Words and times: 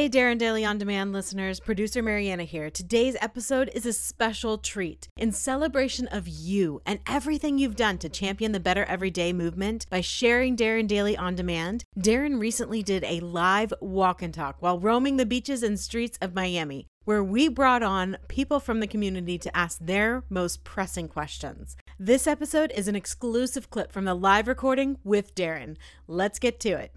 Hey, 0.00 0.08
Darren 0.08 0.38
Daily 0.38 0.64
On 0.64 0.78
Demand 0.78 1.12
listeners, 1.12 1.60
producer 1.60 2.02
Mariana 2.02 2.44
here. 2.44 2.70
Today's 2.70 3.18
episode 3.20 3.70
is 3.74 3.84
a 3.84 3.92
special 3.92 4.56
treat. 4.56 5.08
In 5.18 5.30
celebration 5.30 6.08
of 6.08 6.26
you 6.26 6.80
and 6.86 7.00
everything 7.06 7.58
you've 7.58 7.76
done 7.76 7.98
to 7.98 8.08
champion 8.08 8.52
the 8.52 8.60
Better 8.60 8.86
Everyday 8.86 9.34
movement 9.34 9.84
by 9.90 10.00
sharing 10.00 10.56
Darren 10.56 10.88
Daily 10.88 11.18
On 11.18 11.34
Demand, 11.34 11.84
Darren 11.98 12.40
recently 12.40 12.82
did 12.82 13.04
a 13.04 13.20
live 13.20 13.74
walk 13.82 14.22
and 14.22 14.32
talk 14.32 14.56
while 14.60 14.80
roaming 14.80 15.18
the 15.18 15.26
beaches 15.26 15.62
and 15.62 15.78
streets 15.78 16.16
of 16.22 16.32
Miami 16.34 16.86
where 17.04 17.22
we 17.22 17.48
brought 17.48 17.82
on 17.82 18.16
people 18.28 18.60
from 18.60 18.80
the 18.80 18.86
community 18.86 19.36
to 19.36 19.54
ask 19.54 19.78
their 19.80 20.24
most 20.30 20.64
pressing 20.64 21.08
questions. 21.08 21.76
This 21.98 22.26
episode 22.26 22.72
is 22.74 22.88
an 22.88 22.96
exclusive 22.96 23.68
clip 23.68 23.92
from 23.92 24.06
the 24.06 24.14
live 24.14 24.48
recording 24.48 24.96
with 25.04 25.34
Darren. 25.34 25.76
Let's 26.06 26.38
get 26.38 26.58
to 26.60 26.70
it. 26.70 26.94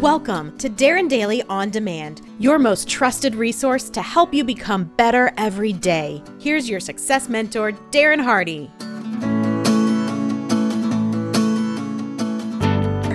Welcome 0.00 0.56
to 0.58 0.70
Darren 0.70 1.08
Daily 1.08 1.42
On 1.48 1.70
Demand, 1.70 2.20
your 2.38 2.60
most 2.60 2.88
trusted 2.88 3.34
resource 3.34 3.90
to 3.90 4.00
help 4.00 4.32
you 4.32 4.44
become 4.44 4.84
better 4.84 5.32
every 5.36 5.72
day. 5.72 6.22
Here's 6.38 6.70
your 6.70 6.78
success 6.78 7.28
mentor, 7.28 7.72
Darren 7.90 8.22
Hardy. 8.22 8.70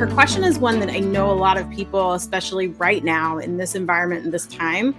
Her 0.03 0.13
question 0.13 0.43
is 0.43 0.59
one 0.59 0.81
that 0.81 0.89
I 0.89 0.99
know 0.99 1.31
a 1.31 1.33
lot 1.33 1.57
of 1.57 1.69
people, 1.69 2.11
especially 2.11 2.67
right 2.67 3.05
now 3.05 3.37
in 3.37 3.55
this 3.55 3.73
environment 3.73 4.25
and 4.25 4.33
this 4.33 4.45
time, 4.47 4.93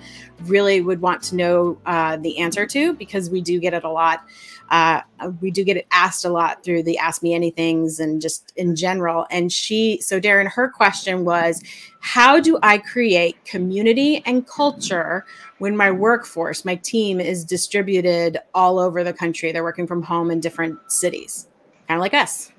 really 0.45 0.81
would 0.81 1.03
want 1.03 1.23
to 1.25 1.37
know 1.37 1.79
uh, 1.85 2.17
the 2.17 2.39
answer 2.39 2.65
to 2.69 2.95
because 2.95 3.29
we 3.29 3.43
do 3.43 3.61
get 3.61 3.75
it 3.75 3.85
a 3.85 3.91
lot 3.91 4.25
uh, 4.71 5.03
we 5.43 5.51
do 5.51 5.63
get 5.63 5.77
it 5.77 5.87
asked 5.93 6.25
a 6.25 6.31
lot 6.31 6.65
through 6.65 6.83
the 6.83 6.97
Ask 6.97 7.23
Me 7.23 7.39
Anythings 7.39 8.01
and 8.01 8.19
just 8.21 8.51
in 8.57 8.75
general. 8.75 9.27
And 9.31 9.53
she, 9.53 10.01
so 10.01 10.19
Darren, 10.19 10.49
her 10.49 10.71
question 10.71 11.27
was, 11.27 11.63
how 12.01 12.41
do 12.41 12.59
I 12.63 12.79
create 12.79 13.45
community 13.45 14.23
and 14.25 14.47
culture 14.47 15.27
when 15.59 15.77
my 15.77 15.91
workforce, 15.91 16.65
my 16.65 16.77
team 16.77 17.21
is 17.21 17.45
distributed 17.45 18.39
all 18.55 18.79
over 18.79 19.05
the 19.05 19.13
country? 19.13 19.53
They're 19.53 19.63
working 19.63 19.87
from 19.87 20.03
home 20.03 20.31
in 20.31 20.41
different 20.41 20.79
cities, 20.91 21.47
kind 21.87 21.99
of 21.99 22.01
like 22.01 22.15
us. 22.15 22.54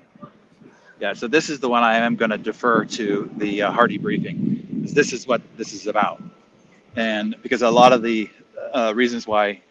Yeah, 1.00 1.12
so 1.14 1.28
this 1.28 1.50
is 1.50 1.60
the 1.60 1.68
one 1.68 1.82
I 1.82 1.98
am 1.98 2.16
going 2.16 2.30
to 2.30 2.38
defer 2.38 2.84
to 2.86 3.30
the 3.36 3.62
uh, 3.62 3.72
Hardy 3.72 3.98
briefing. 3.98 4.66
because 4.72 4.94
This 4.94 5.12
is 5.12 5.26
what 5.26 5.42
this 5.58 5.74
is 5.74 5.88
about. 5.88 6.22
And 6.96 7.36
because 7.42 7.62
a 7.62 7.70
lot 7.70 7.92
of 7.92 8.02
the 8.02 8.30
uh, 8.74 8.92
reasons 8.96 9.26
why 9.26 9.62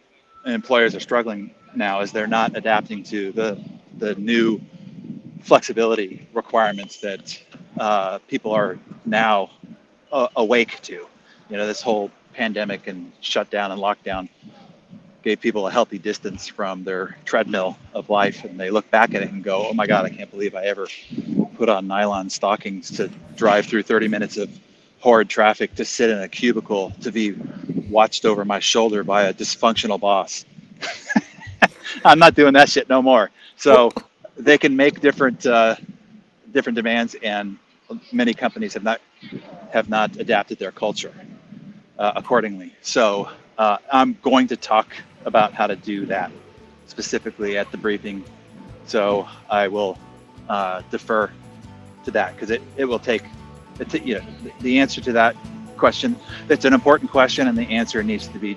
employers 0.46 0.94
are 0.94 1.00
struggling 1.00 1.52
now 1.74 2.00
is 2.00 2.12
they're 2.12 2.28
not 2.28 2.56
adapting 2.56 3.02
to 3.04 3.32
the 3.32 3.62
the 3.98 4.14
new 4.16 4.60
flexibility 5.42 6.28
requirements 6.34 6.98
that 6.98 7.40
uh, 7.78 8.18
people 8.28 8.52
are 8.52 8.78
now 9.06 9.50
uh, 10.12 10.28
awake 10.36 10.80
to. 10.82 11.06
You 11.50 11.56
know, 11.56 11.66
this 11.66 11.82
whole 11.82 12.10
pandemic 12.34 12.86
and 12.88 13.12
shutdown 13.20 13.72
and 13.72 13.80
lockdown 13.80 14.28
gave 15.26 15.40
people 15.40 15.66
a 15.66 15.70
healthy 15.72 15.98
distance 15.98 16.46
from 16.46 16.84
their 16.84 17.16
treadmill 17.24 17.76
of 17.94 18.08
life, 18.08 18.44
and 18.44 18.60
they 18.60 18.70
look 18.70 18.88
back 18.92 19.12
at 19.12 19.22
it 19.22 19.32
and 19.32 19.42
go, 19.42 19.66
"Oh 19.66 19.74
my 19.74 19.84
God, 19.84 20.04
I 20.04 20.08
can't 20.10 20.30
believe 20.30 20.54
I 20.54 20.66
ever 20.66 20.86
put 21.56 21.68
on 21.68 21.88
nylon 21.88 22.30
stockings 22.30 22.92
to 22.98 23.08
drive 23.34 23.66
through 23.66 23.82
30 23.82 24.06
minutes 24.06 24.36
of 24.36 24.48
horrid 25.00 25.28
traffic 25.28 25.74
to 25.74 25.84
sit 25.84 26.10
in 26.10 26.20
a 26.20 26.28
cubicle 26.28 26.92
to 27.00 27.10
be 27.10 27.34
watched 27.90 28.24
over 28.24 28.44
my 28.44 28.60
shoulder 28.60 29.02
by 29.02 29.24
a 29.24 29.34
dysfunctional 29.34 29.98
boss." 29.98 30.44
I'm 32.04 32.20
not 32.20 32.36
doing 32.36 32.52
that 32.52 32.68
shit 32.68 32.88
no 32.88 33.02
more. 33.02 33.30
So 33.56 33.90
they 34.36 34.58
can 34.58 34.76
make 34.76 35.00
different 35.00 35.44
uh, 35.44 35.74
different 36.52 36.76
demands, 36.76 37.16
and 37.20 37.58
many 38.12 38.32
companies 38.32 38.74
have 38.74 38.84
not 38.84 39.00
have 39.72 39.88
not 39.88 40.18
adapted 40.18 40.60
their 40.60 40.70
culture 40.70 41.12
uh, 41.98 42.12
accordingly. 42.14 42.76
So 42.80 43.28
uh, 43.58 43.78
I'm 43.92 44.16
going 44.22 44.46
to 44.48 44.56
talk 44.56 44.94
about 45.26 45.52
how 45.52 45.66
to 45.66 45.76
do 45.76 46.06
that 46.06 46.30
specifically 46.86 47.58
at 47.58 47.70
the 47.70 47.76
briefing. 47.76 48.24
So 48.86 49.28
I 49.50 49.68
will 49.68 49.98
uh, 50.48 50.82
defer 50.90 51.30
to 52.04 52.10
that 52.12 52.34
because 52.34 52.50
it, 52.50 52.62
it 52.76 52.86
will 52.86 53.00
take 53.00 53.24
it, 53.78 54.02
you 54.02 54.14
know, 54.14 54.24
the 54.60 54.78
answer 54.78 55.00
to 55.02 55.12
that 55.12 55.36
question. 55.76 56.16
It's 56.48 56.64
an 56.64 56.72
important 56.72 57.10
question, 57.10 57.48
and 57.48 57.58
the 57.58 57.68
answer 57.68 58.02
needs 58.02 58.26
to 58.28 58.38
be 58.38 58.56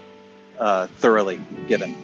uh, 0.57 0.87
thoroughly 0.87 1.41
given. 1.67 1.95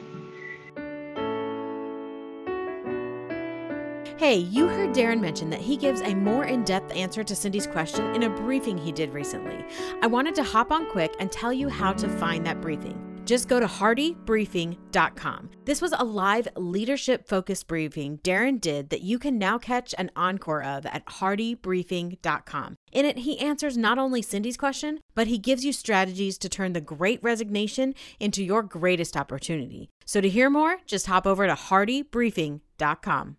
Hey, 4.18 4.38
you 4.38 4.68
heard 4.68 4.96
Darren 4.96 5.20
mention 5.20 5.50
that 5.52 5.60
he 5.60 5.78
gives 5.78 6.02
a 6.02 6.16
more 6.16 6.46
in 6.46 6.64
depth 6.64 6.92
answer 6.96 7.24
to 7.24 7.36
Cindy's 7.36 7.68
question 7.68 8.16
in 8.16 8.24
a 8.24 8.30
briefing 8.30 8.78
he 8.78 8.92
did 8.92 9.14
recently. 9.14 9.64
I 10.02 10.08
wanted 10.08 10.36
to 10.36 10.44
hop 10.44 10.72
on 10.72 10.90
quick 10.90 11.14
and 11.20 11.32
tell 11.32 11.54
you 11.54 11.70
how 11.70 11.94
to 11.94 12.08
find 12.08 12.46
that 12.46 12.60
briefing. 12.60 13.05
Just 13.26 13.48
go 13.48 13.60
to 13.60 13.66
hardybriefing.com. 13.66 15.50
This 15.66 15.82
was 15.82 15.94
a 15.94 16.04
live 16.04 16.48
leadership 16.56 17.28
focused 17.28 17.68
briefing 17.68 18.20
Darren 18.20 18.62
did 18.62 18.90
that 18.92 19.02
you 19.02 19.20
can 19.20 19.38
now 19.38 19.58
catch 19.58 19.94
an 19.98 20.12
encore 20.16 20.64
of 20.64 20.86
at 20.86 21.06
hardybriefing.com. 21.08 22.76
In 22.92 23.06
it, 23.06 23.18
he 23.20 23.40
answers 23.40 23.78
not 23.78 23.98
only 23.98 24.22
Cindy's 24.22 24.58
question, 24.58 25.00
but 25.16 25.28
he 25.28 25.38
gives 25.38 25.66
you 25.66 25.74
strategies 25.74 26.38
to 26.38 26.50
turn 26.50 26.74
the 26.74 26.82
great 26.82 27.22
resignation 27.24 27.96
into 28.20 28.44
your 28.44 28.64
greatest 28.64 29.18
opportunity. 29.18 29.90
So 30.06 30.22
to 30.22 30.30
hear 30.30 30.50
more, 30.50 30.78
just 30.86 31.08
hop 31.08 31.26
over 31.26 31.48
to 31.48 31.54
hardybriefing.com. 31.54 33.38